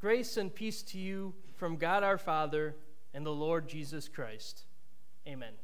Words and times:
Grace 0.00 0.36
and 0.36 0.54
peace 0.54 0.82
to 0.82 0.98
you 0.98 1.34
from 1.56 1.76
God 1.76 2.04
our 2.04 2.18
Father 2.18 2.76
and 3.12 3.26
the 3.26 3.32
Lord 3.32 3.68
Jesus 3.68 4.08
Christ. 4.08 4.64
Amen. 5.26 5.54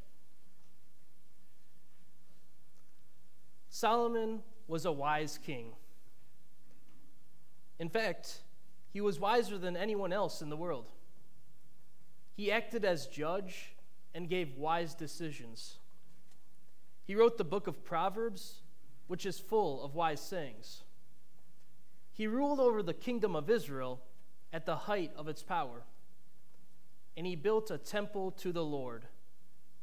Solomon 3.69 4.41
was 4.67 4.85
a 4.85 4.91
wise 4.91 5.37
king. 5.37 5.71
In 7.79 7.87
fact, 7.89 8.43
he 8.91 8.99
was 8.99 9.19
wiser 9.19 9.57
than 9.57 9.77
anyone 9.77 10.11
else 10.11 10.41
in 10.41 10.49
the 10.49 10.57
world. 10.57 10.91
He 12.35 12.51
acted 12.51 12.83
as 12.83 13.07
judge 13.07 13.75
and 14.13 14.29
gave 14.29 14.57
wise 14.57 14.95
decisions. 14.95 15.77
He 17.05 17.15
wrote 17.15 17.37
the 17.37 17.43
book 17.45 17.67
of 17.67 17.85
Proverbs, 17.85 18.63
which 19.07 19.25
is 19.25 19.39
full 19.39 19.83
of 19.83 19.95
wise 19.95 20.19
sayings. 20.19 20.83
He 22.11 22.27
ruled 22.27 22.59
over 22.59 22.81
the 22.81 22.93
kingdom 22.93 23.35
of 23.35 23.49
Israel 23.49 24.01
at 24.55 24.65
the 24.65 24.75
height 24.77 25.11
of 25.17 25.27
its 25.27 25.43
power. 25.43 25.81
And 27.17 27.27
he 27.27 27.35
built 27.35 27.69
a 27.71 27.77
temple 27.77 28.31
to 28.31 28.53
the 28.53 28.63
Lord, 28.63 29.03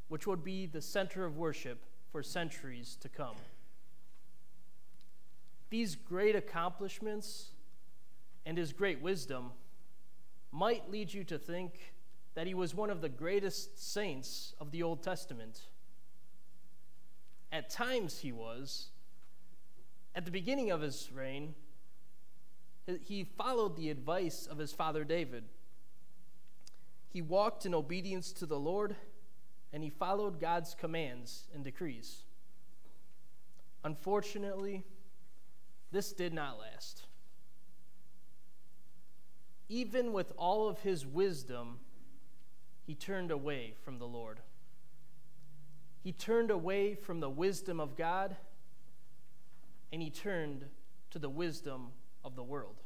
which 0.08 0.26
would 0.26 0.42
be 0.42 0.64
the 0.64 0.80
center 0.80 1.26
of 1.26 1.36
worship 1.36 1.84
for 2.10 2.22
centuries 2.22 2.96
to 3.02 3.10
come. 3.10 3.36
These 5.68 5.94
great 5.94 6.34
accomplishments 6.34 7.50
and 8.46 8.56
his 8.56 8.72
great 8.72 9.02
wisdom 9.02 9.50
might 10.50 10.91
lead 10.91 11.12
you 11.12 11.22
to 11.24 11.38
think 11.38 11.92
that 12.32 12.46
he 12.46 12.54
was 12.54 12.74
one 12.74 12.88
of 12.88 13.02
the 13.02 13.10
greatest 13.10 13.92
saints 13.92 14.54
of 14.58 14.70
the 14.70 14.82
Old 14.82 15.02
Testament. 15.02 15.60
At 17.52 17.68
times, 17.68 18.20
he 18.20 18.32
was. 18.32 18.86
At 20.14 20.24
the 20.24 20.30
beginning 20.30 20.70
of 20.70 20.80
his 20.80 21.10
reign, 21.14 21.54
he 23.04 23.24
followed 23.24 23.77
the 23.77 23.91
advice 23.91 24.46
of 24.46 24.59
his 24.59 24.72
father 24.72 25.04
David. 25.04 25.45
He 27.08 27.22
walked 27.22 27.66
in 27.66 27.74
obedience 27.74 28.33
to 28.33 28.47
the 28.47 28.58
Lord, 28.58 28.97
and 29.72 29.83
he 29.83 29.91
followed 29.91 30.41
God's 30.41 30.75
commands 30.75 31.48
and 31.55 31.62
decrees. 31.62 32.25
Unfortunately, 33.84 34.84
this 35.91 36.12
did 36.12 36.33
not 36.33 36.58
last. 36.58 37.05
Even 39.69 40.12
with 40.12 40.33
all 40.36 40.69
of 40.69 40.80
his 40.80 41.06
wisdom, 41.06 41.80
he 42.86 42.94
turned 42.94 43.30
away 43.30 43.75
from 43.84 43.98
the 43.98 44.06
Lord. 44.06 44.41
He 46.03 46.12
turned 46.12 46.50
away 46.50 46.94
from 46.94 47.20
the 47.20 47.30
wisdom 47.30 47.78
of 47.78 47.97
God, 47.97 48.36
and 49.92 50.03
he 50.03 50.10
turned 50.10 50.64
to 51.10 51.19
the 51.19 51.30
wisdom 51.30 51.92
of 52.25 52.37
the 52.37 52.42
world. 52.42 52.77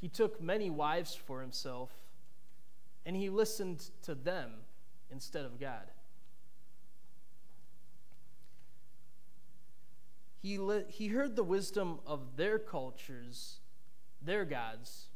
He 0.00 0.08
took 0.08 0.40
many 0.40 0.68
wives 0.68 1.14
for 1.14 1.40
himself, 1.40 1.90
and 3.06 3.14
he 3.14 3.30
listened 3.30 3.90
to 4.02 4.14
them 4.14 4.50
instead 5.10 5.44
of 5.44 5.60
God. 5.60 5.90
He, 10.42 10.58
li- 10.58 10.84
he 10.88 11.06
heard 11.08 11.36
the 11.36 11.44
wisdom 11.44 12.00
of 12.04 12.36
their 12.36 12.58
cultures, 12.58 13.60
their 14.20 14.44
gods, 14.44 15.06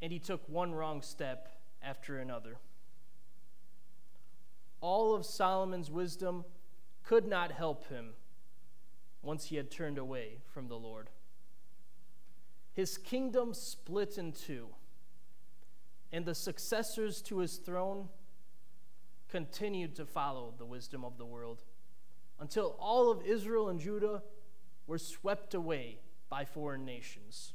and 0.00 0.12
he 0.12 0.20
took 0.20 0.48
one 0.48 0.72
wrong 0.72 1.02
step 1.02 1.48
after 1.82 2.18
another. 2.18 2.58
All 4.80 5.14
of 5.14 5.26
Solomon's 5.26 5.90
wisdom 5.90 6.44
could 7.02 7.26
not 7.26 7.50
help 7.50 7.88
him 7.88 8.10
once 9.22 9.46
he 9.46 9.56
had 9.56 9.70
turned 9.70 9.98
away 9.98 10.38
from 10.46 10.68
the 10.68 10.78
Lord. 10.78 11.10
His 12.72 12.96
kingdom 12.96 13.52
split 13.52 14.16
in 14.16 14.32
two, 14.32 14.68
and 16.12 16.24
the 16.24 16.34
successors 16.34 17.20
to 17.22 17.38
his 17.38 17.56
throne 17.56 18.08
continued 19.28 19.94
to 19.96 20.06
follow 20.06 20.54
the 20.58 20.64
wisdom 20.64 21.04
of 21.04 21.18
the 21.18 21.24
world 21.24 21.62
until 22.38 22.76
all 22.80 23.10
of 23.10 23.24
Israel 23.24 23.68
and 23.68 23.78
Judah 23.78 24.22
were 24.86 24.98
swept 24.98 25.54
away 25.54 25.98
by 26.28 26.44
foreign 26.44 26.84
nations. 26.84 27.52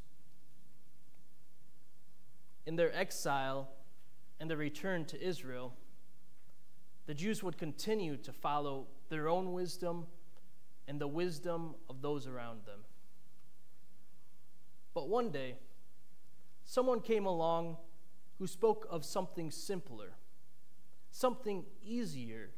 In 2.65 2.75
their 2.75 2.95
exile 2.95 3.69
and 4.39 4.49
their 4.49 4.57
return 4.57 5.05
to 5.05 5.21
Israel, 5.21 5.73
the 7.07 7.13
Jews 7.13 7.43
would 7.43 7.57
continue 7.57 8.17
to 8.17 8.31
follow 8.31 8.87
their 9.09 9.27
own 9.27 9.53
wisdom 9.53 10.07
and 10.87 10.99
the 10.99 11.07
wisdom 11.07 11.75
of 11.89 12.01
those 12.01 12.27
around 12.27 12.65
them. 12.65 12.79
But 14.93 15.09
one 15.09 15.31
day, 15.31 15.55
someone 16.63 17.01
came 17.01 17.25
along 17.25 17.77
who 18.39 18.47
spoke 18.47 18.87
of 18.89 19.03
something 19.03 19.51
simpler, 19.51 20.13
something 21.11 21.65
easier 21.83 22.51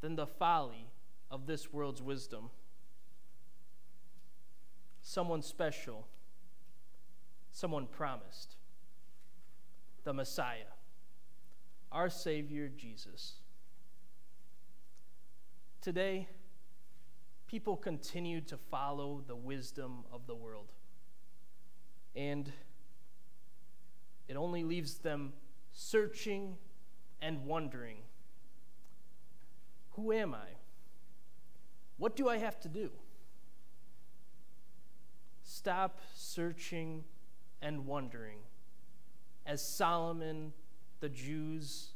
than 0.00 0.16
the 0.16 0.26
folly 0.26 0.90
of 1.30 1.46
this 1.46 1.72
world's 1.72 2.02
wisdom. 2.02 2.50
Someone 5.00 5.42
special, 5.42 6.06
someone 7.50 7.86
promised 7.86 8.56
the 10.04 10.12
Messiah, 10.12 10.72
our 11.90 12.10
Savior 12.10 12.68
Jesus. 12.68 13.34
Today, 15.80 16.28
people 17.52 17.76
continue 17.76 18.40
to 18.40 18.56
follow 18.56 19.22
the 19.26 19.36
wisdom 19.36 20.04
of 20.10 20.26
the 20.26 20.34
world. 20.34 20.72
And 22.16 22.50
it 24.26 24.36
only 24.36 24.64
leaves 24.64 24.94
them 24.94 25.34
searching 25.70 26.56
and 27.20 27.44
wondering 27.44 27.98
who 29.90 30.12
am 30.12 30.34
I? 30.34 30.48
What 31.98 32.16
do 32.16 32.26
I 32.26 32.38
have 32.38 32.58
to 32.60 32.68
do? 32.68 32.90
Stop 35.42 36.00
searching 36.14 37.04
and 37.60 37.84
wondering, 37.84 38.38
as 39.44 39.62
Solomon, 39.62 40.54
the 41.00 41.10
Jews, 41.10 41.90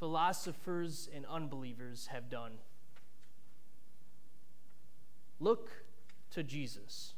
philosophers, 0.00 1.08
and 1.14 1.24
unbelievers 1.26 2.08
have 2.08 2.28
done. 2.28 2.54
Look 5.40 5.70
to 6.30 6.42
Jesus. 6.42 7.14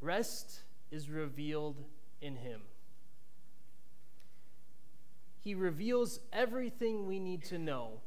Rest 0.00 0.62
is 0.90 1.10
revealed 1.10 1.84
in 2.20 2.36
him. 2.36 2.62
He 5.40 5.54
reveals 5.54 6.20
everything 6.32 7.06
we 7.06 7.20
need 7.20 7.44
to 7.44 7.58
know, 7.58 8.00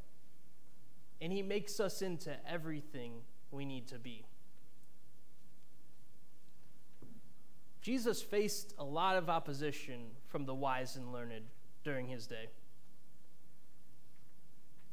and 1.21 1.31
he 1.31 1.41
makes 1.41 1.79
us 1.79 2.01
into 2.01 2.35
everything 2.47 3.13
we 3.51 3.63
need 3.63 3.87
to 3.87 3.99
be. 3.99 4.25
Jesus 7.81 8.21
faced 8.21 8.73
a 8.77 8.83
lot 8.83 9.15
of 9.15 9.29
opposition 9.29 10.07
from 10.27 10.45
the 10.45 10.53
wise 10.53 10.97
and 10.97 11.13
learned 11.13 11.45
during 11.83 12.07
his 12.07 12.27
day 12.27 12.49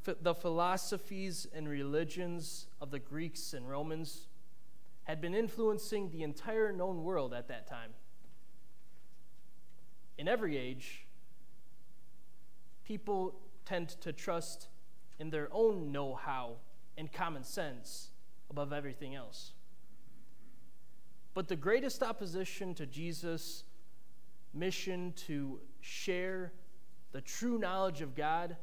the 0.07 0.35
philosophies 0.35 1.47
and 1.55 1.69
religions 1.69 2.67
of 2.81 2.91
the 2.91 2.99
Greeks 2.99 3.53
and 3.53 3.69
Romans 3.69 4.29
had 5.05 5.21
been 5.21 5.35
influencing 5.35 6.11
the 6.11 6.23
entire 6.23 6.73
known 6.73 7.03
world 7.03 7.33
at 7.33 7.49
that 7.49 7.67
time. 7.69 7.91
In 10.19 10.29
every 10.29 10.57
age, 10.57 11.07
people 12.85 13.35
tend 13.65 13.89
to 14.01 14.13
trust 14.13 14.69
in 15.19 15.31
their 15.31 15.49
own 15.53 15.93
know 15.93 16.15
how 16.15 16.57
and 16.97 17.13
common 17.13 17.45
sense 17.45 18.11
above 18.51 18.73
everything 18.73 19.15
else. 19.15 19.53
But 21.35 21.49
the 21.49 21.57
greatest 21.57 22.03
opposition 22.03 22.75
to 22.75 22.87
Jesus' 22.87 23.65
mission 24.55 25.13
to 25.27 25.61
share 25.81 26.53
the 27.13 27.21
true 27.21 27.59
knowledge 27.59 28.01
of 28.01 28.15
God 28.15 28.57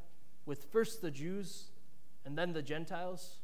with 0.45 0.65
first 0.71 1.01
the 1.01 1.11
Jews 1.11 1.65
and 2.25 2.37
then 2.37 2.53
the 2.53 2.61
Gentiles 2.61 3.37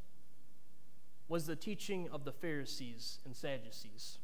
was 1.28 1.46
the 1.46 1.56
teaching 1.56 2.10
of 2.12 2.25
the 2.25 2.31
Pharisees 2.31 3.19
and 3.25 3.36
Sadducees. 3.36 4.18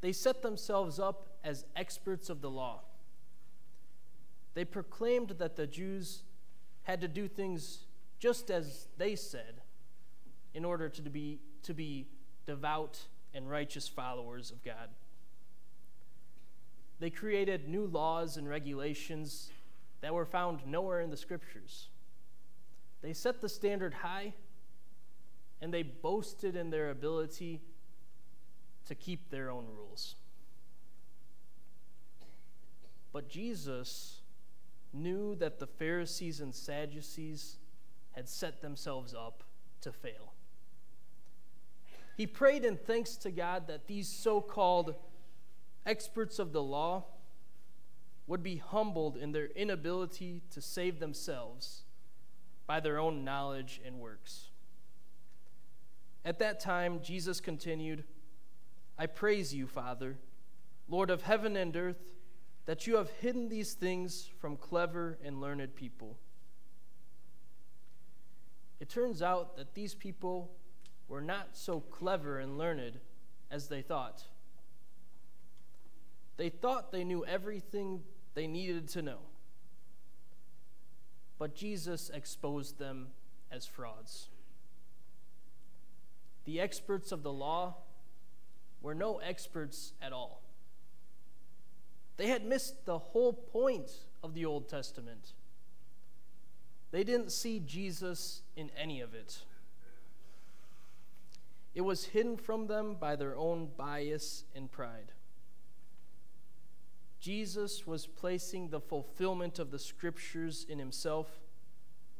They 0.00 0.12
set 0.12 0.42
themselves 0.42 0.98
up 0.98 1.28
as 1.44 1.66
experts 1.76 2.30
of 2.30 2.40
the 2.40 2.50
law. 2.50 2.80
They 4.54 4.64
proclaimed 4.64 5.34
that 5.38 5.56
the 5.56 5.66
Jews 5.66 6.22
had 6.84 7.00
to 7.02 7.08
do 7.08 7.28
things 7.28 7.84
just 8.18 8.50
as 8.50 8.88
they 8.96 9.14
said 9.14 9.60
in 10.54 10.64
order 10.64 10.88
to 10.88 11.02
be, 11.02 11.38
to 11.62 11.74
be 11.74 12.06
devout 12.46 13.06
and 13.34 13.48
righteous 13.48 13.86
followers 13.86 14.50
of 14.50 14.64
God. 14.64 14.88
They 16.98 17.10
created 17.10 17.68
new 17.68 17.86
laws 17.86 18.36
and 18.36 18.48
regulations 18.48 19.50
that 20.00 20.14
were 20.14 20.24
found 20.24 20.66
nowhere 20.66 21.00
in 21.00 21.10
the 21.10 21.16
scriptures. 21.16 21.88
They 23.02 23.12
set 23.12 23.40
the 23.40 23.48
standard 23.48 23.94
high 23.94 24.34
and 25.60 25.72
they 25.72 25.82
boasted 25.82 26.56
in 26.56 26.70
their 26.70 26.90
ability 26.90 27.60
to 28.86 28.94
keep 28.94 29.30
their 29.30 29.50
own 29.50 29.66
rules. 29.76 30.16
But 33.12 33.28
Jesus 33.28 34.20
knew 34.92 35.34
that 35.36 35.58
the 35.58 35.66
Pharisees 35.66 36.40
and 36.40 36.54
Sadducees 36.54 37.58
had 38.12 38.28
set 38.28 38.60
themselves 38.60 39.14
up 39.14 39.44
to 39.82 39.92
fail. 39.92 40.32
He 42.16 42.26
prayed 42.26 42.64
in 42.64 42.76
thanks 42.76 43.16
to 43.16 43.30
God 43.30 43.66
that 43.68 43.86
these 43.86 44.08
so 44.08 44.40
called 44.40 44.94
experts 45.86 46.38
of 46.38 46.52
the 46.52 46.62
law 46.62 47.04
would 48.30 48.44
be 48.44 48.58
humbled 48.58 49.16
in 49.16 49.32
their 49.32 49.46
inability 49.56 50.40
to 50.52 50.60
save 50.60 51.00
themselves 51.00 51.82
by 52.64 52.78
their 52.78 52.96
own 52.96 53.24
knowledge 53.24 53.80
and 53.84 53.98
works. 53.98 54.50
At 56.24 56.38
that 56.38 56.60
time, 56.60 57.00
Jesus 57.02 57.40
continued, 57.40 58.04
I 58.96 59.06
praise 59.06 59.52
you, 59.52 59.66
Father, 59.66 60.16
Lord 60.88 61.10
of 61.10 61.22
heaven 61.22 61.56
and 61.56 61.76
earth, 61.76 62.12
that 62.66 62.86
you 62.86 62.98
have 62.98 63.10
hidden 63.20 63.48
these 63.48 63.72
things 63.72 64.30
from 64.38 64.56
clever 64.56 65.18
and 65.24 65.40
learned 65.40 65.74
people. 65.74 66.16
It 68.78 68.88
turns 68.88 69.22
out 69.22 69.56
that 69.56 69.74
these 69.74 69.96
people 69.96 70.52
were 71.08 71.20
not 71.20 71.56
so 71.56 71.80
clever 71.80 72.38
and 72.38 72.56
learned 72.56 73.00
as 73.50 73.66
they 73.66 73.82
thought. 73.82 74.22
They 76.36 76.48
thought 76.48 76.92
they 76.92 77.02
knew 77.02 77.26
everything 77.26 78.04
they 78.34 78.46
needed 78.46 78.88
to 78.88 79.02
know. 79.02 79.18
But 81.38 81.54
Jesus 81.54 82.10
exposed 82.12 82.78
them 82.78 83.08
as 83.50 83.66
frauds. 83.66 84.28
The 86.44 86.60
experts 86.60 87.12
of 87.12 87.22
the 87.22 87.32
law 87.32 87.76
were 88.82 88.94
no 88.94 89.18
experts 89.18 89.92
at 90.00 90.12
all. 90.12 90.42
They 92.16 92.28
had 92.28 92.44
missed 92.44 92.84
the 92.84 92.98
whole 92.98 93.32
point 93.32 93.90
of 94.22 94.34
the 94.34 94.44
Old 94.44 94.68
Testament. 94.68 95.32
They 96.90 97.04
didn't 97.04 97.32
see 97.32 97.60
Jesus 97.60 98.42
in 98.56 98.70
any 98.76 99.00
of 99.00 99.14
it. 99.14 99.38
It 101.74 101.82
was 101.82 102.06
hidden 102.06 102.36
from 102.36 102.66
them 102.66 102.96
by 102.98 103.16
their 103.16 103.36
own 103.36 103.68
bias 103.76 104.44
and 104.54 104.70
pride. 104.70 105.12
Jesus 107.20 107.86
was 107.86 108.06
placing 108.06 108.70
the 108.70 108.80
fulfillment 108.80 109.58
of 109.58 109.70
the 109.70 109.78
scriptures 109.78 110.64
in 110.68 110.78
himself 110.78 111.28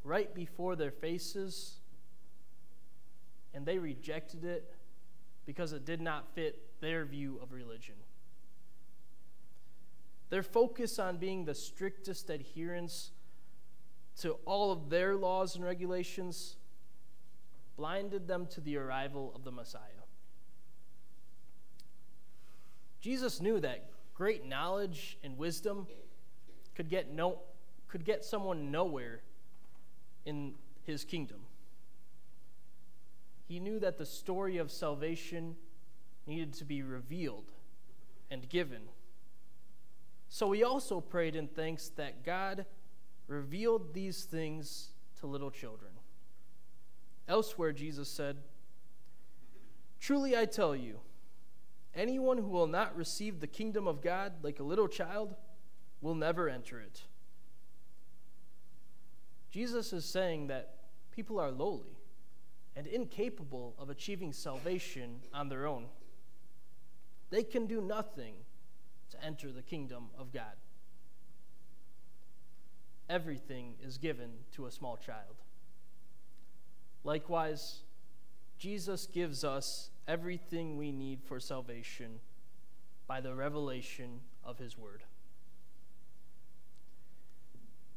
right 0.03 0.33
before 0.33 0.75
their 0.75 0.91
faces, 0.91 1.79
and 3.53 3.65
they 3.65 3.79
rejected 3.79 4.45
it 4.45 4.75
because 5.45 5.73
it 5.73 5.85
did 5.85 6.01
not 6.01 6.33
fit 6.35 6.61
their 6.81 7.03
view 7.03 7.39
of 7.41 7.51
religion. 7.51 7.95
Their 10.29 10.43
focus 10.43 10.99
on 10.99 11.17
being 11.17 11.45
the 11.45 11.55
strictest 11.55 12.29
adherents 12.29 13.11
to 14.19 14.33
all 14.45 14.71
of 14.71 14.89
their 14.89 15.15
laws 15.15 15.55
and 15.55 15.65
regulations 15.65 16.57
blinded 17.75 18.27
them 18.27 18.45
to 18.51 18.61
the 18.61 18.77
arrival 18.77 19.31
of 19.35 19.43
the 19.43 19.51
Messiah. 19.51 19.81
Jesus 23.01 23.41
knew 23.41 23.59
that 23.59 23.89
great 24.21 24.45
knowledge 24.45 25.17
and 25.23 25.35
wisdom 25.35 25.87
could 26.75 26.87
get 26.87 27.11
no 27.11 27.39
could 27.87 28.05
get 28.05 28.23
someone 28.23 28.69
nowhere 28.69 29.19
in 30.27 30.53
his 30.83 31.03
kingdom. 31.03 31.39
He 33.47 33.59
knew 33.59 33.79
that 33.79 33.97
the 33.97 34.05
story 34.05 34.57
of 34.57 34.69
salvation 34.69 35.55
needed 36.27 36.53
to 36.53 36.65
be 36.65 36.83
revealed 36.83 37.51
and 38.29 38.47
given. 38.47 38.83
So 40.29 40.51
he 40.51 40.63
also 40.63 41.01
prayed 41.01 41.35
in 41.35 41.47
thanks 41.47 41.89
that 41.95 42.23
God 42.23 42.67
revealed 43.25 43.91
these 43.91 44.25
things 44.25 44.89
to 45.19 45.25
little 45.25 45.49
children. 45.49 45.93
Elsewhere, 47.27 47.71
Jesus 47.71 48.07
said, 48.07 48.37
Truly 49.99 50.37
I 50.37 50.45
tell 50.45 50.75
you, 50.75 50.99
Anyone 51.95 52.37
who 52.37 52.47
will 52.47 52.67
not 52.67 52.95
receive 52.95 53.39
the 53.39 53.47
kingdom 53.47 53.87
of 53.87 54.01
God 54.01 54.33
like 54.43 54.59
a 54.59 54.63
little 54.63 54.87
child 54.87 55.35
will 56.01 56.15
never 56.15 56.47
enter 56.47 56.79
it. 56.79 57.03
Jesus 59.51 59.91
is 59.91 60.05
saying 60.05 60.47
that 60.47 60.75
people 61.11 61.39
are 61.39 61.51
lowly 61.51 61.97
and 62.75 62.87
incapable 62.87 63.75
of 63.77 63.89
achieving 63.89 64.31
salvation 64.31 65.19
on 65.33 65.49
their 65.49 65.67
own. 65.67 65.87
They 67.29 67.43
can 67.43 67.67
do 67.67 67.81
nothing 67.81 68.35
to 69.09 69.23
enter 69.23 69.51
the 69.51 69.61
kingdom 69.61 70.05
of 70.17 70.31
God. 70.31 70.55
Everything 73.09 73.75
is 73.83 73.97
given 73.97 74.31
to 74.53 74.67
a 74.67 74.71
small 74.71 74.95
child. 74.95 75.35
Likewise, 77.03 77.81
Jesus 78.61 79.07
gives 79.07 79.43
us 79.43 79.89
everything 80.07 80.77
we 80.77 80.91
need 80.91 81.23
for 81.23 81.39
salvation 81.39 82.19
by 83.07 83.19
the 83.19 83.33
revelation 83.33 84.19
of 84.43 84.59
his 84.59 84.77
word. 84.77 85.01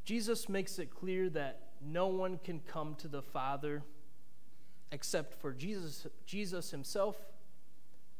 Jesus 0.06 0.48
makes 0.48 0.78
it 0.78 0.88
clear 0.88 1.28
that 1.28 1.60
no 1.82 2.06
one 2.06 2.38
can 2.42 2.60
come 2.60 2.94
to 2.94 3.08
the 3.08 3.20
Father 3.20 3.82
except 4.90 5.34
for 5.34 5.52
Jesus, 5.52 6.06
Jesus 6.24 6.70
himself 6.70 7.18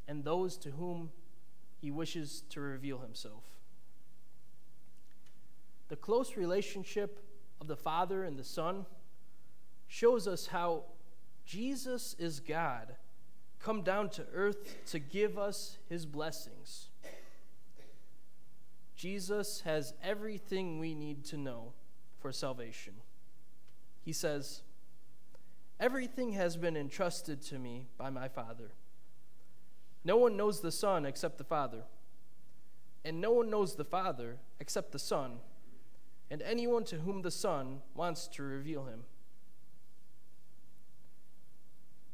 and 0.07 0.23
those 0.23 0.59
to 0.59 0.71
whom 0.73 1.13
he 1.81 1.91
wishes 1.91 2.43
to 2.51 2.61
reveal 2.61 2.99
himself. 2.99 3.45
The 5.89 5.97
close 5.97 6.37
relationship 6.37 7.21
of 7.59 7.69
the 7.69 7.77
Father 7.77 8.23
and 8.23 8.39
the 8.39 8.45
Son 8.45 8.85
shows 9.89 10.29
us 10.29 10.49
how 10.49 10.83
Jesus 11.45 12.17
is 12.19 12.41
God, 12.41 12.97
come 13.61 13.83
down 13.83 14.09
to 14.11 14.27
earth 14.33 14.77
to 14.87 14.99
give 14.99 15.39
us 15.39 15.79
his 15.89 16.07
blessings. 16.07 16.89
Jesus 18.97 19.63
has 19.63 19.93
everything 20.03 20.79
we 20.79 20.95
need 20.95 21.25
to 21.27 21.37
know 21.37 21.73
for 22.19 22.33
salvation. 22.33 22.95
He 24.03 24.13
says, 24.13 24.63
Everything 25.81 26.33
has 26.33 26.57
been 26.57 26.77
entrusted 26.77 27.43
to 27.43 27.59
me 27.59 27.89
by 27.99 28.09
my 28.09 28.29
Father. 28.29 28.71
No 30.05 30.17
one 30.17 30.37
knows 30.37 30.61
the 30.61 30.73
Son 30.73 31.05
except 31.05 31.39
the 31.39 31.45
Father, 31.45 31.83
and 33.05 33.21
no 33.21 33.33
one 33.33 33.51
knows 33.51 33.75
the 33.75 33.85
Father 33.85 34.37
except 34.61 34.93
the 34.93 34.99
Son, 34.99 35.39
and 36.31 36.41
anyone 36.43 36.85
to 36.85 37.01
whom 37.01 37.23
the 37.23 37.31
Son 37.31 37.81
wants 37.95 38.29
to 38.29 38.43
reveal 38.43 38.85
him. 38.85 39.05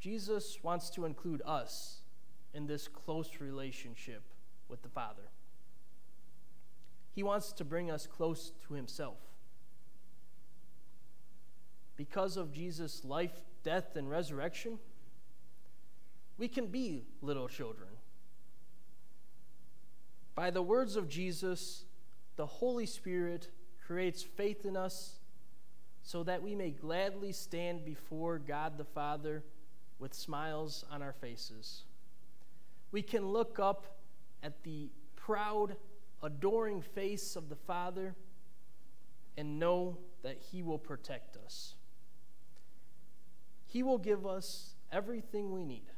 Jesus 0.01 0.57
wants 0.63 0.89
to 0.89 1.05
include 1.05 1.43
us 1.45 2.01
in 2.55 2.65
this 2.65 2.87
close 2.87 3.29
relationship 3.39 4.23
with 4.67 4.81
the 4.81 4.89
Father. 4.89 5.29
He 7.13 7.21
wants 7.21 7.53
to 7.53 7.63
bring 7.63 7.91
us 7.91 8.07
close 8.07 8.51
to 8.67 8.73
Himself. 8.73 9.19
Because 11.97 12.35
of 12.35 12.51
Jesus' 12.51 13.05
life, 13.05 13.41
death, 13.63 13.95
and 13.95 14.09
resurrection, 14.09 14.79
we 16.39 16.47
can 16.47 16.65
be 16.65 17.03
little 17.21 17.47
children. 17.47 17.89
By 20.33 20.49
the 20.49 20.63
words 20.63 20.95
of 20.95 21.09
Jesus, 21.09 21.85
the 22.37 22.47
Holy 22.47 22.87
Spirit 22.87 23.51
creates 23.85 24.23
faith 24.23 24.65
in 24.65 24.75
us 24.75 25.19
so 26.01 26.23
that 26.23 26.41
we 26.41 26.55
may 26.55 26.71
gladly 26.71 27.31
stand 27.33 27.85
before 27.85 28.39
God 28.39 28.79
the 28.79 28.83
Father 28.83 29.43
with 30.01 30.13
smiles 30.15 30.83
on 30.91 31.03
our 31.03 31.13
faces. 31.13 31.83
We 32.91 33.03
can 33.03 33.27
look 33.27 33.59
up 33.59 33.99
at 34.41 34.63
the 34.63 34.89
proud, 35.15 35.75
adoring 36.23 36.81
face 36.81 37.35
of 37.35 37.49
the 37.49 37.55
Father 37.55 38.15
and 39.37 39.59
know 39.59 39.99
that 40.23 40.37
He 40.51 40.63
will 40.63 40.79
protect 40.79 41.37
us. 41.37 41.75
He 43.67 43.83
will 43.83 43.99
give 43.99 44.25
us 44.25 44.73
everything 44.91 45.51
we 45.51 45.63
need. 45.63 45.91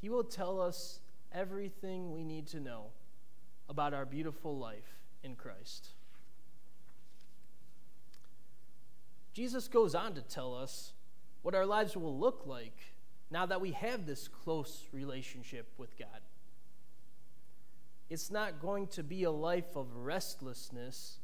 He 0.00 0.10
will 0.10 0.22
tell 0.22 0.60
us 0.60 1.00
everything 1.32 2.12
we 2.12 2.24
need 2.24 2.46
to 2.48 2.60
know 2.60 2.88
about 3.68 3.94
our 3.94 4.04
beautiful 4.04 4.56
life 4.56 4.98
in 5.24 5.34
Christ. 5.34 5.88
Jesus 9.32 9.66
goes 9.66 9.94
on 9.94 10.14
to 10.14 10.22
tell 10.22 10.54
us 10.54 10.92
what 11.42 11.54
our 11.54 11.66
lives 11.66 11.96
will 11.96 12.18
look 12.18 12.42
like 12.46 12.76
now 13.30 13.46
that 13.46 13.60
we 13.60 13.72
have 13.72 14.06
this 14.06 14.28
close 14.28 14.86
relationship 14.92 15.72
with 15.78 15.98
God. 15.98 16.20
It's 18.08 18.30
not 18.30 18.60
going 18.60 18.88
to 18.88 19.02
be 19.02 19.22
a 19.22 19.30
life 19.30 19.76
of 19.76 19.86
restlessness 19.96 21.18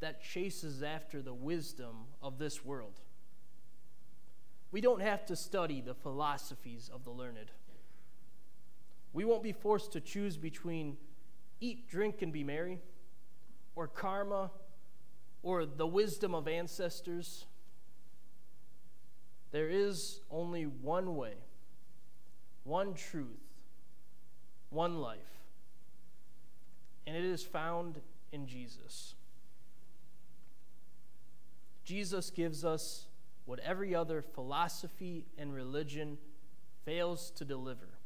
that 0.00 0.22
chases 0.22 0.82
after 0.82 1.20
the 1.20 1.34
wisdom 1.34 2.06
of 2.22 2.38
this 2.38 2.64
world. 2.64 3.00
We 4.72 4.80
don't 4.80 5.02
have 5.02 5.24
to 5.26 5.36
study 5.36 5.80
the 5.80 5.94
philosophies 5.94 6.90
of 6.92 7.04
the 7.04 7.10
learned. 7.10 7.52
We 9.12 9.24
won't 9.24 9.42
be 9.42 9.52
forced 9.52 9.92
to 9.92 10.00
choose 10.00 10.36
between 10.36 10.96
eat, 11.60 11.88
drink, 11.88 12.22
and 12.22 12.32
be 12.32 12.42
merry, 12.42 12.80
or 13.76 13.86
karma, 13.86 14.50
or 15.42 15.64
the 15.66 15.86
wisdom 15.86 16.34
of 16.34 16.48
ancestors. 16.48 17.44
There 19.54 19.70
is 19.70 20.18
only 20.32 20.64
one 20.64 21.14
way, 21.14 21.34
one 22.64 22.92
truth, 22.92 23.38
one 24.70 24.96
life, 24.96 25.44
and 27.06 27.16
it 27.16 27.24
is 27.24 27.44
found 27.44 28.00
in 28.32 28.48
Jesus. 28.48 29.14
Jesus 31.84 32.30
gives 32.30 32.64
us 32.64 33.06
what 33.44 33.60
every 33.60 33.94
other 33.94 34.22
philosophy 34.22 35.24
and 35.38 35.54
religion 35.54 36.18
fails 36.84 37.30
to 37.36 37.44
deliver 37.44 38.00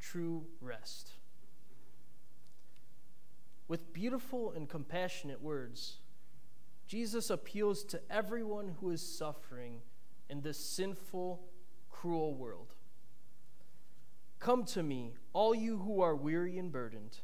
true 0.00 0.46
rest. 0.62 1.10
With 3.68 3.92
beautiful 3.92 4.52
and 4.52 4.70
compassionate 4.70 5.42
words, 5.42 5.98
Jesus 6.86 7.28
appeals 7.28 7.84
to 7.84 8.00
everyone 8.10 8.76
who 8.80 8.88
is 8.88 9.02
suffering 9.02 9.82
in 10.28 10.40
this 10.40 10.58
sinful, 10.58 11.40
cruel 11.90 12.34
world. 12.34 12.74
Come 14.38 14.64
to 14.66 14.82
me, 14.82 15.14
all 15.32 15.54
you 15.54 15.78
who 15.78 16.00
are 16.02 16.14
weary 16.14 16.58
and 16.58 16.70
burdened, 16.70 17.18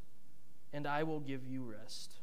and 0.72 0.86
I 0.86 1.02
will 1.02 1.20
give 1.20 1.46
you 1.46 1.62
rest. 1.62 2.14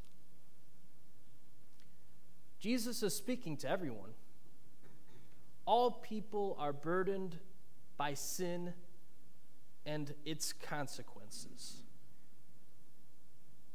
Jesus 2.59 3.03
is 3.03 3.15
speaking 3.15 3.57
to 3.57 3.69
everyone. 3.69 4.11
All 5.65 5.91
people 5.91 6.55
are 6.59 6.73
burdened 6.73 7.37
by 7.97 8.13
sin 8.13 8.73
and 9.85 10.13
its 10.25 10.53
consequences. 10.53 11.83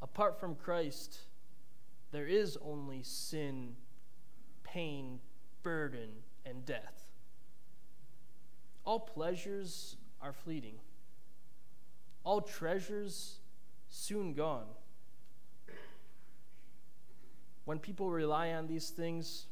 Apart 0.01 0.41
from 0.41 0.57
Christ, 0.57 1.19
there 2.11 2.27
is 2.27 2.59
only 2.61 3.03
sin, 3.03 3.77
pain, 4.65 5.21
burden, 5.63 6.11
and 6.45 6.65
death. 6.65 7.11
All 8.85 9.01
pleasures 9.01 9.97
are 10.21 10.33
fleeting, 10.33 10.75
all 12.25 12.41
treasures 12.41 13.39
soon 13.89 14.35
gone. 14.35 14.67
When 17.65 17.79
people 17.79 18.11
rely 18.11 18.53
on 18.53 18.67
these 18.67 18.91
things 18.91 19.47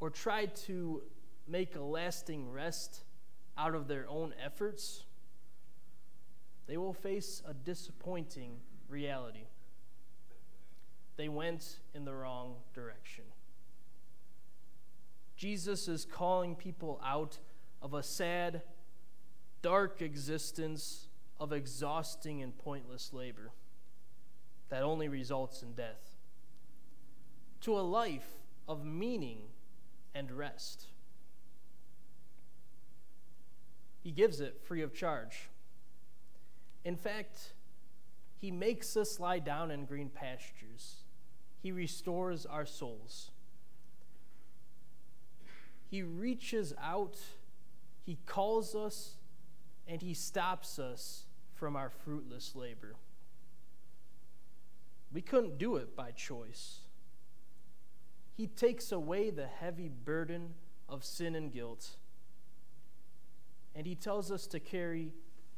or 0.00 0.10
try 0.10 0.46
to 0.46 1.02
make 1.46 1.76
a 1.76 1.80
lasting 1.80 2.50
rest 2.50 3.04
out 3.56 3.74
of 3.74 3.86
their 3.86 4.06
own 4.08 4.34
efforts, 4.44 5.04
they 6.66 6.76
will 6.76 6.92
face 6.92 7.42
a 7.46 7.54
disappointing 7.54 8.56
reality. 8.88 9.44
They 11.16 11.28
went 11.28 11.76
in 11.94 12.04
the 12.04 12.14
wrong 12.14 12.54
direction. 12.74 13.24
Jesus 15.40 15.88
is 15.88 16.04
calling 16.04 16.54
people 16.54 17.00
out 17.02 17.38
of 17.80 17.94
a 17.94 18.02
sad, 18.02 18.60
dark 19.62 20.02
existence 20.02 21.08
of 21.40 21.50
exhausting 21.50 22.42
and 22.42 22.58
pointless 22.58 23.14
labor 23.14 23.52
that 24.68 24.82
only 24.82 25.08
results 25.08 25.62
in 25.62 25.72
death 25.72 26.18
to 27.62 27.72
a 27.72 27.80
life 27.80 28.28
of 28.68 28.84
meaning 28.84 29.38
and 30.14 30.30
rest. 30.30 30.88
He 34.02 34.10
gives 34.10 34.42
it 34.42 34.60
free 34.62 34.82
of 34.82 34.92
charge. 34.92 35.48
In 36.84 36.96
fact, 36.96 37.54
He 38.36 38.50
makes 38.50 38.94
us 38.94 39.18
lie 39.18 39.38
down 39.38 39.70
in 39.70 39.86
green 39.86 40.10
pastures. 40.10 40.96
He 41.62 41.72
restores 41.72 42.44
our 42.44 42.66
souls. 42.66 43.30
He 45.90 46.02
reaches 46.02 46.72
out, 46.80 47.18
He 48.06 48.16
calls 48.24 48.76
us, 48.76 49.16
and 49.88 50.00
He 50.00 50.14
stops 50.14 50.78
us 50.78 51.24
from 51.52 51.74
our 51.74 51.90
fruitless 51.90 52.54
labor. 52.54 52.94
We 55.12 55.20
couldn't 55.20 55.58
do 55.58 55.74
it 55.76 55.96
by 55.96 56.12
choice. 56.12 56.78
He 58.36 58.46
takes 58.46 58.92
away 58.92 59.30
the 59.30 59.48
heavy 59.48 59.88
burden 59.88 60.54
of 60.88 61.04
sin 61.04 61.34
and 61.34 61.52
guilt, 61.52 61.96
and 63.74 63.84
He 63.84 63.96
tells 63.96 64.30
us 64.30 64.46
to 64.46 64.60
carry 64.60 65.12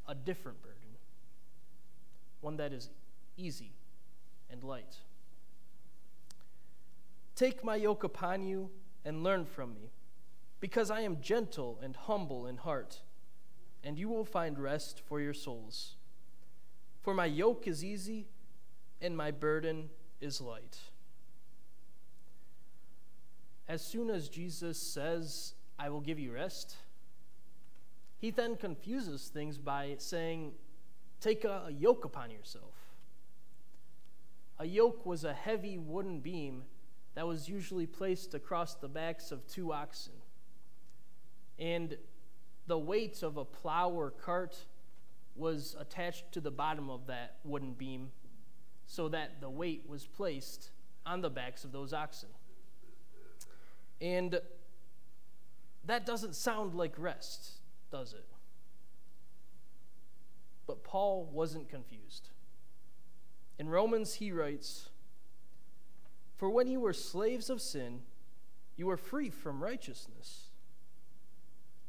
a 0.09 0.15
different 0.15 0.63
burden, 0.63 0.79
one 2.41 2.57
that 2.57 2.73
is 2.73 2.89
easy 3.37 3.73
and 4.51 4.65
light. 4.65 4.97
Take 7.37 7.63
my 7.63 7.77
yoke 7.77 8.03
upon 8.03 8.47
you 8.47 8.71
and 9.05 9.23
learn 9.23 9.45
from 9.45 9.75
me 9.75 9.91
because 10.63 10.93
I 10.93 11.01
am 11.01 11.21
gentle 11.21 11.81
and 11.83 11.97
humble 11.97 12.47
in 12.47 12.57
heart, 12.57 13.01
and 13.83 13.99
you 13.99 14.09
will 14.09 14.25
find 14.25 14.57
rest 14.57 15.03
for 15.05 15.21
your 15.21 15.35
souls. 15.35 15.97
For 17.01 17.15
my 17.15 17.27
yoke 17.27 17.67
is 17.67 17.85
easy 17.85 18.29
and 19.01 19.17
my 19.17 19.33
burden 19.33 19.91
is 20.21 20.41
light. 20.41 20.79
As 23.69 23.85
soon 23.85 24.09
as 24.09 24.29
Jesus 24.29 24.79
says, 24.79 25.55
I 25.81 25.89
will 25.89 26.01
give 26.01 26.21
you 26.21 26.33
rest, 26.33 26.77
he 28.19 28.31
then 28.31 28.55
confuses 28.55 29.33
things 29.35 29.59
by 29.59 29.97
saying, 29.99 30.53
Take 31.21 31.43
a, 31.43 31.65
a 31.67 31.73
yoke 31.73 32.05
upon 32.05 32.31
yourself. 32.31 32.75
A 34.61 34.65
yoke 34.65 35.05
was 35.05 35.25
a 35.25 35.33
heavy 35.33 35.77
wooden 35.77 36.21
beam 36.21 36.63
that 37.17 37.27
was 37.27 37.49
usually 37.49 37.87
placed 37.87 38.35
across 38.35 38.77
the 38.77 38.87
backs 38.87 39.33
of 39.33 39.45
two 39.49 39.73
oxen 39.73 40.22
and 41.59 41.97
the 42.67 42.79
weight 42.79 43.23
of 43.23 43.37
a 43.37 43.45
plow 43.45 43.91
or 43.91 44.11
cart 44.11 44.57
was 45.35 45.77
attached 45.79 46.31
to 46.33 46.41
the 46.41 46.51
bottom 46.51 46.91
of 46.91 47.07
that 47.07 47.37
wooden 47.45 47.73
beam 47.73 48.11
so 48.87 49.09
that 49.09 49.41
the 49.41 49.49
weight 49.49 49.85
was 49.89 50.07
placed 50.07 50.71
on 51.07 51.21
the 51.21 51.31
backs 51.31 51.65
of 51.65 51.73
those 51.73 51.93
oxen. 51.93 52.29
And 54.01 54.41
that 55.85 56.07
doesn't 56.07 56.35
sound 56.35 56.75
like 56.75 56.95
rest, 56.99 57.53
does 57.91 58.13
it? 58.13 58.27
But 60.67 60.85
Paul 60.85 61.29
wasn't 61.33 61.69
confused. 61.69 62.31
In 63.59 63.69
Romans, 63.69 64.15
he 64.15 64.33
writes, 64.33 64.91
For 66.37 66.51
when 66.51 66.69
you 66.69 66.81
were 66.81 66.93
slaves 66.93 67.51
of 67.51 67.61
sin, 67.61 68.01
you 68.77 68.87
were 68.87 68.97
free 68.97 69.31
from 69.31 69.63
righteousness. 69.63 70.49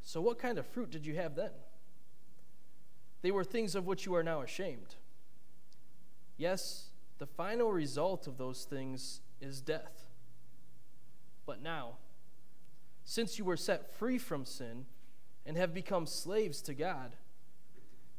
So, 0.04 0.22
what 0.22 0.38
kind 0.38 0.58
of 0.58 0.68
fruit 0.68 0.92
did 0.92 1.06
you 1.06 1.16
have 1.16 1.36
then? 1.36 1.52
They 3.22 3.32
were 3.32 3.46
things 3.46 3.74
of 3.74 3.88
which 3.88 4.06
you 4.06 4.14
are 4.16 4.24
now 4.24 4.42
ashamed. 4.42 4.96
Yes, 6.38 6.90
the 7.20 7.26
final 7.26 7.72
result 7.72 8.28
of 8.28 8.38
those 8.38 8.66
things 8.66 9.22
is 9.40 9.62
death. 9.62 10.06
But 11.46 11.62
now, 11.62 11.98
since 13.06 13.40
you 13.40 13.46
were 13.46 13.58
set 13.58 13.96
free 13.96 14.18
from 14.18 14.46
sin 14.46 14.86
and 15.46 15.58
have 15.58 15.74
become 15.74 16.06
slaves 16.06 16.62
to 16.64 16.74
God, 16.74 17.16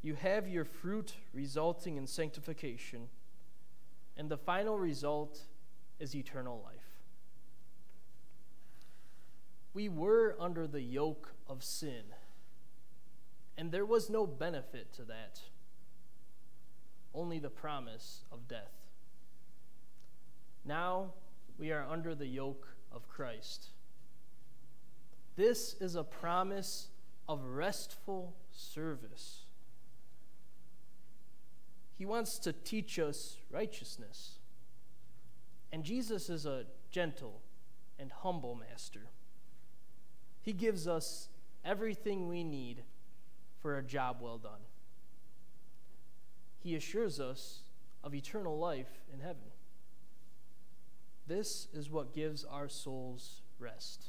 you 0.02 0.14
have 0.14 0.48
your 0.48 0.64
fruit 0.64 1.14
resulting 1.32 1.96
in 1.96 2.06
sanctification, 2.06 3.08
and 4.16 4.30
the 4.30 4.36
final 4.36 4.78
result 4.78 5.40
is 5.98 6.14
eternal 6.14 6.60
life. 6.62 6.83
We 9.74 9.88
were 9.88 10.36
under 10.38 10.66
the 10.68 10.80
yoke 10.80 11.34
of 11.48 11.64
sin, 11.64 12.04
and 13.58 13.72
there 13.72 13.84
was 13.84 14.08
no 14.08 14.26
benefit 14.26 14.92
to 14.94 15.02
that, 15.02 15.40
only 17.12 17.40
the 17.40 17.50
promise 17.50 18.22
of 18.30 18.46
death. 18.46 18.72
Now 20.64 21.12
we 21.58 21.72
are 21.72 21.84
under 21.90 22.14
the 22.14 22.26
yoke 22.26 22.68
of 22.92 23.08
Christ. 23.08 23.70
This 25.36 25.74
is 25.80 25.96
a 25.96 26.04
promise 26.04 26.88
of 27.28 27.44
restful 27.44 28.34
service. 28.52 29.40
He 31.98 32.06
wants 32.06 32.38
to 32.40 32.52
teach 32.52 32.98
us 32.98 33.38
righteousness. 33.50 34.38
And 35.72 35.82
Jesus 35.82 36.28
is 36.30 36.46
a 36.46 36.66
gentle 36.90 37.40
and 37.98 38.12
humble 38.12 38.54
master. 38.54 39.08
He 40.44 40.52
gives 40.52 40.86
us 40.86 41.28
everything 41.64 42.28
we 42.28 42.44
need 42.44 42.82
for 43.60 43.78
a 43.78 43.82
job 43.82 44.18
well 44.20 44.36
done. 44.36 44.60
He 46.62 46.76
assures 46.76 47.18
us 47.18 47.60
of 48.02 48.14
eternal 48.14 48.58
life 48.58 49.00
in 49.12 49.20
heaven. 49.20 49.52
This 51.26 51.68
is 51.72 51.90
what 51.90 52.12
gives 52.12 52.44
our 52.44 52.68
souls 52.68 53.40
rest. 53.58 54.08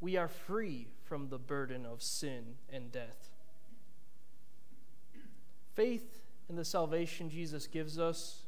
We 0.00 0.16
are 0.16 0.28
free 0.28 0.86
from 1.02 1.28
the 1.28 1.38
burden 1.38 1.84
of 1.84 2.02
sin 2.02 2.54
and 2.72 2.92
death. 2.92 3.30
Faith 5.74 6.22
in 6.48 6.54
the 6.54 6.64
salvation 6.64 7.28
Jesus 7.28 7.66
gives 7.66 7.98
us 7.98 8.42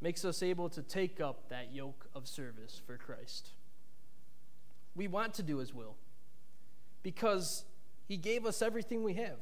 makes 0.00 0.24
us 0.24 0.42
able 0.42 0.70
to 0.70 0.82
take 0.82 1.20
up 1.20 1.48
that 1.50 1.74
yoke 1.74 2.06
of 2.14 2.26
service 2.26 2.80
for 2.86 2.96
Christ. 2.96 3.50
We 4.94 5.08
want 5.08 5.34
to 5.34 5.42
do 5.42 5.58
His 5.58 5.74
will 5.74 5.96
because 7.02 7.64
He 8.06 8.16
gave 8.16 8.46
us 8.46 8.62
everything 8.62 9.02
we 9.02 9.14
have. 9.14 9.38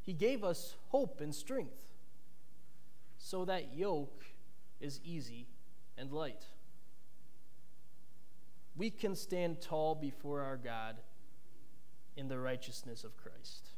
He 0.00 0.12
gave 0.12 0.42
us 0.42 0.74
hope 0.88 1.20
and 1.20 1.34
strength 1.34 1.76
so 3.18 3.44
that 3.44 3.76
yoke 3.76 4.24
is 4.80 5.00
easy 5.04 5.46
and 5.96 6.12
light. 6.12 6.44
We 8.76 8.90
can 8.90 9.14
stand 9.14 9.60
tall 9.60 9.94
before 9.94 10.40
our 10.40 10.56
God 10.56 10.96
in 12.16 12.28
the 12.28 12.38
righteousness 12.38 13.04
of 13.04 13.16
Christ. 13.16 13.68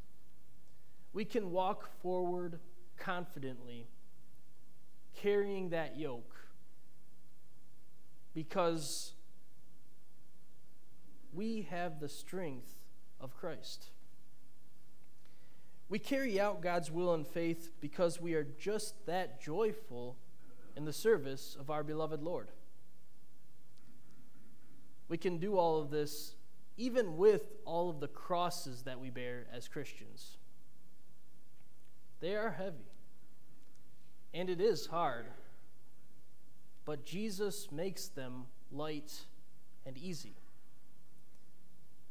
We 1.12 1.24
can 1.24 1.50
walk 1.50 1.90
forward 2.02 2.58
confidently, 2.96 3.86
carrying 5.16 5.70
that 5.70 5.98
yoke, 5.98 6.36
because 8.34 9.13
we 11.34 11.66
have 11.70 12.00
the 12.00 12.08
strength 12.08 12.74
of 13.20 13.36
Christ. 13.36 13.90
We 15.88 15.98
carry 15.98 16.40
out 16.40 16.62
God's 16.62 16.90
will 16.90 17.14
in 17.14 17.24
faith 17.24 17.70
because 17.80 18.20
we 18.20 18.34
are 18.34 18.46
just 18.58 19.06
that 19.06 19.40
joyful 19.40 20.16
in 20.76 20.84
the 20.84 20.92
service 20.92 21.56
of 21.58 21.70
our 21.70 21.82
beloved 21.82 22.22
Lord. 22.22 22.50
We 25.08 25.18
can 25.18 25.38
do 25.38 25.56
all 25.56 25.80
of 25.80 25.90
this 25.90 26.34
even 26.76 27.16
with 27.16 27.52
all 27.64 27.88
of 27.88 28.00
the 28.00 28.08
crosses 28.08 28.82
that 28.82 28.98
we 28.98 29.10
bear 29.10 29.46
as 29.52 29.68
Christians. 29.68 30.38
They 32.20 32.34
are 32.34 32.50
heavy, 32.50 32.90
and 34.32 34.50
it 34.50 34.60
is 34.60 34.86
hard, 34.86 35.26
but 36.84 37.04
Jesus 37.04 37.70
makes 37.70 38.08
them 38.08 38.46
light 38.72 39.12
and 39.86 39.96
easy. 39.98 40.34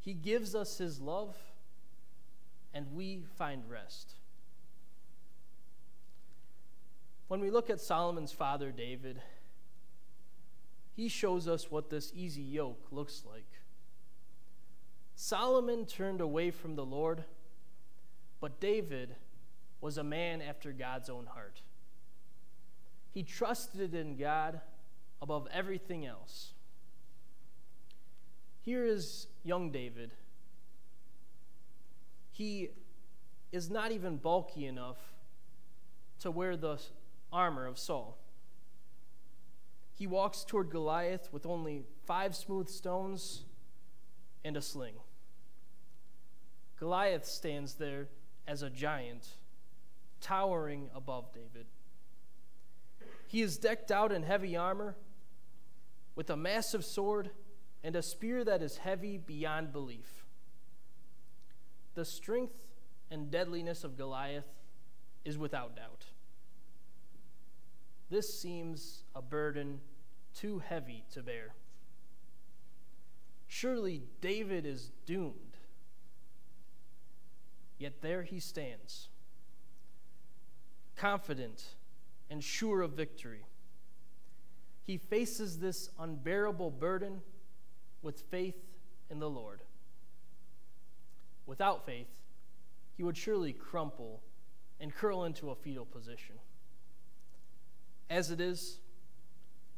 He 0.04 0.14
gives 0.14 0.54
us 0.54 0.78
His 0.78 1.00
love, 1.00 1.38
and 2.74 2.94
we 2.94 3.24
find 3.38 3.64
rest. 3.70 4.16
When 7.30 7.40
we 7.40 7.50
look 7.50 7.70
at 7.70 7.80
Solomon's 7.80 8.34
father, 8.34 8.70
David, 8.72 9.22
he 10.96 11.08
shows 11.08 11.48
us 11.48 11.72
what 11.72 11.90
this 11.90 12.12
easy 12.14 12.42
yoke 12.42 12.86
looks 12.92 13.24
like. 13.26 13.48
Solomon 15.16 15.86
turned 15.86 16.22
away 16.22 16.52
from 16.52 16.76
the 16.76 16.86
Lord, 16.86 17.24
but 18.42 18.60
David 18.60 19.16
was 19.80 19.98
a 19.98 20.04
man 20.04 20.42
after 20.42 20.72
God's 20.72 21.10
own 21.10 21.28
heart. 21.28 21.62
He 23.12 23.24
trusted 23.24 23.96
in 23.96 24.18
God 24.18 24.60
above 25.22 25.48
everything 25.52 26.06
else. 26.06 26.54
Here 28.62 28.86
is 28.86 29.28
young 29.44 29.72
David. 29.72 30.12
He 32.32 32.70
is 33.52 33.70
not 33.70 33.92
even 33.92 34.18
bulky 34.18 34.66
enough 34.66 34.98
to 36.20 36.32
wear 36.32 36.58
the 36.58 36.80
armor 37.32 37.68
of 37.68 37.78
Saul. 37.78 38.18
He 39.96 40.08
walks 40.08 40.44
toward 40.44 40.70
Goliath 40.72 41.30
with 41.32 41.46
only 41.46 41.84
five 42.06 42.36
smooth 42.36 42.68
stones 42.68 43.44
and 44.44 44.58
a 44.58 44.62
sling. 44.62 44.96
Goliath 46.80 47.26
stands 47.26 47.76
there 47.76 48.08
as 48.48 48.62
a 48.62 48.70
giant, 48.70 49.28
towering 50.20 50.90
above 50.96 51.32
David. 51.34 51.68
He 53.28 53.42
is 53.42 53.58
decked 53.58 53.92
out 53.92 54.12
in 54.12 54.24
heavy 54.24 54.56
armor 54.56 54.96
with 56.16 56.30
a 56.30 56.36
massive 56.36 56.84
sword 56.84 57.30
and 57.84 57.96
a 57.96 58.02
spear 58.02 58.44
that 58.44 58.62
is 58.62 58.78
heavy 58.78 59.18
beyond 59.18 59.74
belief. 59.74 60.26
The 61.96 62.06
strength 62.06 62.56
and 63.12 63.30
deadliness 63.30 63.84
of 63.84 63.98
Goliath 63.98 64.48
is 65.26 65.38
without 65.38 65.76
doubt. 65.76 66.06
This 68.10 68.40
seems 68.42 69.04
a 69.16 69.22
burden 69.22 69.82
too 70.34 70.60
heavy 70.60 71.04
to 71.14 71.22
bear. 71.22 71.54
Surely 73.48 74.04
David 74.22 74.66
is 74.66 74.92
doomed. 75.06 75.58
Yet 77.78 78.02
there 78.02 78.24
he 78.24 78.40
stands, 78.40 79.10
confident 80.96 81.76
and 82.30 82.44
sure 82.44 82.82
of 82.82 82.94
victory. 82.94 83.46
He 84.84 84.98
faces 84.98 85.60
this 85.60 85.90
unbearable 86.00 86.72
burden 86.72 87.22
with 88.04 88.20
faith 88.30 88.62
in 89.10 89.20
the 89.20 89.30
Lord. 89.30 89.62
Without 91.46 91.86
faith, 91.86 92.10
he 92.96 93.04
would 93.04 93.18
surely 93.18 93.54
crumple 93.54 94.22
and 94.80 94.94
curl 94.94 95.24
into 95.24 95.50
a 95.50 95.56
fetal 95.56 95.86
position. 95.86 96.36
As 98.10 98.30
it 98.30 98.40
is, 98.40 98.80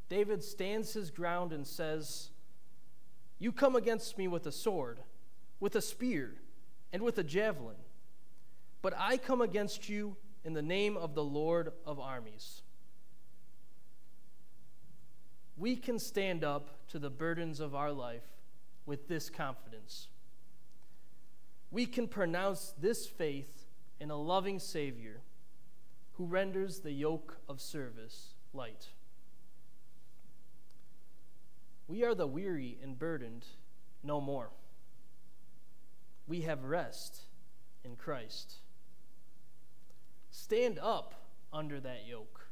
David 0.09 0.43
stands 0.43 0.93
his 0.93 1.09
ground 1.09 1.53
and 1.53 1.65
says, 1.65 2.29
You 3.39 3.51
come 3.51 3.75
against 3.75 4.17
me 4.17 4.27
with 4.27 4.45
a 4.45 4.51
sword, 4.51 4.99
with 5.59 5.75
a 5.75 5.81
spear, 5.81 6.35
and 6.91 7.01
with 7.01 7.17
a 7.17 7.23
javelin, 7.23 7.77
but 8.81 8.93
I 8.97 9.17
come 9.17 9.41
against 9.41 9.89
you 9.89 10.15
in 10.43 10.53
the 10.53 10.61
name 10.61 10.95
of 10.95 11.15
the 11.15 11.23
Lord 11.23 11.73
of 11.85 11.99
armies. 11.99 12.61
We 15.57 15.75
can 15.75 15.97
stand 15.97 16.43
up 16.43 16.74
to 16.89 16.99
the 16.99 17.09
burdens 17.09 17.59
of 17.59 17.75
our 17.75 17.91
life 17.91 18.27
with 18.85 19.07
this 19.07 19.29
confidence. 19.29 20.07
We 21.71 21.85
can 21.85 22.07
pronounce 22.07 22.73
this 22.79 23.07
faith 23.07 23.65
in 23.99 24.11
a 24.11 24.17
loving 24.17 24.59
Savior 24.59 25.21
who 26.13 26.25
renders 26.25 26.79
the 26.79 26.91
yoke 26.91 27.37
of 27.49 27.59
service 27.59 28.35
light. 28.53 28.89
We 31.87 32.03
are 32.03 32.15
the 32.15 32.27
weary 32.27 32.77
and 32.81 32.97
burdened 32.97 33.45
no 34.03 34.21
more. 34.21 34.49
We 36.27 36.41
have 36.41 36.63
rest 36.63 37.21
in 37.83 37.95
Christ. 37.95 38.55
Stand 40.31 40.79
up 40.79 41.13
under 41.53 41.79
that 41.79 42.07
yoke. 42.07 42.47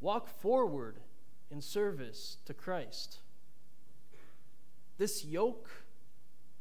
Walk 0.00 0.28
forward 0.28 1.00
in 1.50 1.60
service 1.60 2.38
to 2.44 2.54
Christ. 2.54 3.18
This 4.98 5.24
yoke, 5.24 5.70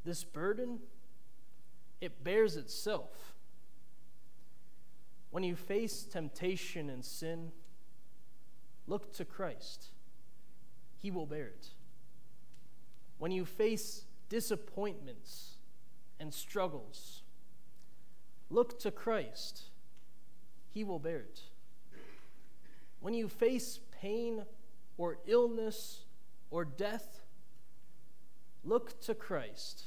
this 0.03 0.23
burden, 0.23 0.79
it 2.01 2.23
bears 2.23 2.55
itself. 2.55 3.33
When 5.31 5.43
you 5.43 5.55
face 5.55 6.03
temptation 6.03 6.89
and 6.89 7.03
sin, 7.03 7.51
look 8.87 9.13
to 9.13 9.25
Christ. 9.25 9.87
He 10.97 11.11
will 11.11 11.25
bear 11.25 11.47
it. 11.47 11.67
When 13.17 13.31
you 13.31 13.45
face 13.45 14.05
disappointments 14.29 15.55
and 16.19 16.33
struggles, 16.33 17.23
look 18.49 18.79
to 18.79 18.91
Christ. 18.91 19.63
He 20.73 20.83
will 20.83 20.99
bear 20.99 21.19
it. 21.19 21.41
When 22.99 23.13
you 23.13 23.27
face 23.29 23.79
pain 24.01 24.45
or 24.97 25.17
illness 25.25 26.05
or 26.49 26.65
death, 26.65 27.21
look 28.63 28.99
to 29.01 29.13
Christ. 29.13 29.83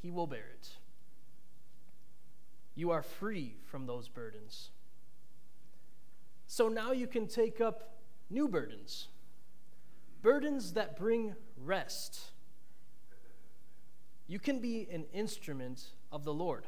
He 0.00 0.10
will 0.10 0.26
bear 0.26 0.48
it. 0.54 0.70
You 2.74 2.90
are 2.90 3.02
free 3.02 3.56
from 3.64 3.86
those 3.86 4.08
burdens. 4.08 4.70
So 6.46 6.68
now 6.68 6.92
you 6.92 7.06
can 7.06 7.26
take 7.26 7.60
up 7.60 7.98
new 8.30 8.48
burdens 8.48 9.08
burdens 10.26 10.72
that 10.72 10.96
bring 10.96 11.36
rest. 11.56 12.32
You 14.26 14.40
can 14.40 14.58
be 14.58 14.88
an 14.90 15.04
instrument 15.12 15.92
of 16.10 16.24
the 16.24 16.34
Lord. 16.34 16.64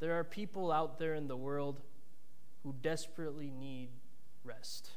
There 0.00 0.18
are 0.18 0.24
people 0.24 0.72
out 0.72 0.98
there 0.98 1.14
in 1.14 1.28
the 1.28 1.36
world 1.36 1.82
who 2.68 2.74
desperately 2.82 3.50
need 3.50 3.88
rest. 4.44 4.90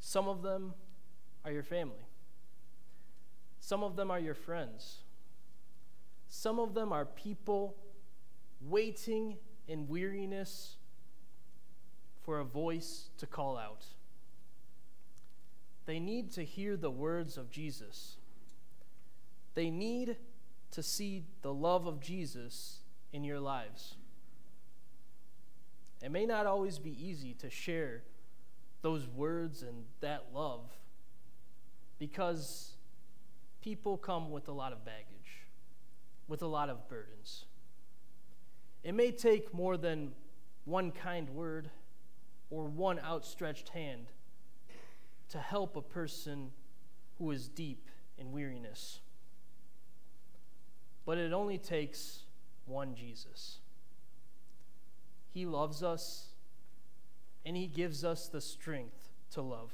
Some 0.00 0.26
of 0.26 0.40
them 0.40 0.72
are 1.44 1.52
your 1.52 1.62
family. 1.62 2.06
Some 3.60 3.84
of 3.84 3.94
them 3.94 4.10
are 4.10 4.18
your 4.18 4.34
friends. 4.34 5.00
Some 6.30 6.58
of 6.58 6.72
them 6.72 6.94
are 6.94 7.04
people 7.04 7.76
waiting 8.62 9.36
in 9.68 9.86
weariness 9.86 10.76
for 12.22 12.38
a 12.38 12.44
voice 12.44 13.10
to 13.18 13.26
call 13.26 13.58
out. 13.58 13.84
They 15.84 16.00
need 16.00 16.30
to 16.32 16.42
hear 16.42 16.78
the 16.78 16.90
words 16.90 17.36
of 17.36 17.50
Jesus. 17.50 18.16
They 19.52 19.68
need 19.68 20.16
to 20.70 20.82
see 20.82 21.24
the 21.42 21.52
love 21.52 21.86
of 21.86 22.00
Jesus 22.00 22.78
in 23.12 23.24
your 23.24 23.40
lives. 23.40 23.96
It 26.02 26.10
may 26.10 26.26
not 26.26 26.46
always 26.46 26.78
be 26.78 26.90
easy 26.90 27.34
to 27.34 27.48
share 27.48 28.02
those 28.82 29.06
words 29.06 29.62
and 29.62 29.84
that 30.00 30.26
love 30.34 30.64
because 31.98 32.72
people 33.62 33.96
come 33.96 34.30
with 34.32 34.48
a 34.48 34.52
lot 34.52 34.72
of 34.72 34.84
baggage, 34.84 35.46
with 36.26 36.42
a 36.42 36.46
lot 36.46 36.68
of 36.68 36.88
burdens. 36.88 37.44
It 38.82 38.92
may 38.94 39.12
take 39.12 39.54
more 39.54 39.76
than 39.76 40.12
one 40.64 40.90
kind 40.90 41.30
word 41.30 41.70
or 42.50 42.64
one 42.64 42.98
outstretched 42.98 43.68
hand 43.68 44.06
to 45.28 45.38
help 45.38 45.76
a 45.76 45.82
person 45.82 46.50
who 47.18 47.30
is 47.30 47.46
deep 47.46 47.88
in 48.18 48.32
weariness. 48.32 49.00
But 51.06 51.18
it 51.18 51.32
only 51.32 51.58
takes 51.58 52.24
one 52.66 52.96
Jesus. 52.96 53.61
He 55.32 55.46
loves 55.46 55.82
us, 55.82 56.28
and 57.44 57.56
He 57.56 57.66
gives 57.66 58.04
us 58.04 58.28
the 58.28 58.40
strength 58.40 59.08
to 59.32 59.42
love. 59.42 59.72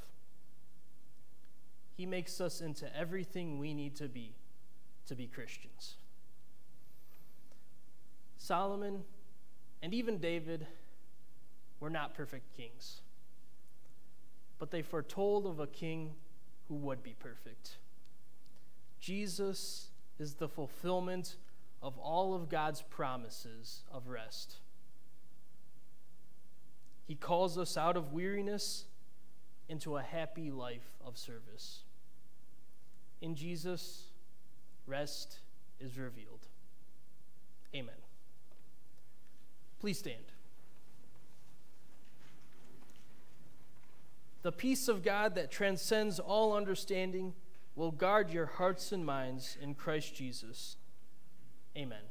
He 1.97 2.07
makes 2.07 2.41
us 2.41 2.61
into 2.61 2.95
everything 2.97 3.59
we 3.59 3.75
need 3.75 3.97
to 3.97 4.09
be 4.09 4.35
to 5.07 5.17
be 5.17 5.27
Christians. 5.27 5.97
Solomon 8.37 9.03
and 9.83 9.93
even 9.93 10.19
David 10.19 10.67
were 11.81 11.91
not 11.91 12.15
perfect 12.15 12.57
kings, 12.57 13.01
but 14.59 14.71
they 14.71 14.83
foretold 14.83 15.47
of 15.47 15.59
a 15.59 15.67
king 15.67 16.15
who 16.69 16.75
would 16.77 17.03
be 17.03 17.17
perfect. 17.19 17.79
Jesus 19.01 19.89
is 20.19 20.35
the 20.35 20.49
fulfillment 20.49 21.37
of 21.83 21.99
all 21.99 22.35
of 22.35 22.49
God's 22.49 22.83
promises 22.83 23.83
of 23.91 24.09
rest. 24.09 24.57
He 27.09 27.15
calls 27.15 27.57
us 27.57 27.79
out 27.79 27.97
of 27.97 28.13
weariness 28.13 28.85
into 29.67 29.97
a 29.97 30.03
happy 30.03 30.51
life 30.51 30.93
of 31.05 31.17
service. 31.17 31.81
In 33.23 33.35
Jesus, 33.35 34.05
rest 34.87 35.39
is 35.81 35.99
revealed. 35.99 36.47
Amen. 37.75 37.95
Please 39.81 39.99
stand. 39.99 40.19
The 44.43 44.53
peace 44.53 44.87
of 44.87 45.03
God 45.03 45.35
that 45.35 45.51
transcends 45.51 46.21
all 46.21 46.55
understanding 46.55 47.33
will 47.75 47.91
guard 47.91 48.31
your 48.31 48.47
hearts 48.47 48.93
and 48.93 49.05
minds 49.05 49.57
in 49.63 49.75
Christ 49.75 50.15
Jesus. 50.15 50.77
Amen. 51.75 52.03